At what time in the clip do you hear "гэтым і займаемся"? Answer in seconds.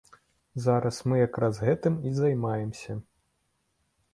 1.67-2.91